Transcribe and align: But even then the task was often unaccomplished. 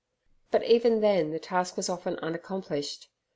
But 0.49 0.63
even 0.63 1.01
then 1.01 1.29
the 1.29 1.37
task 1.37 1.77
was 1.77 1.87
often 1.87 2.17
unaccomplished. 2.23 3.07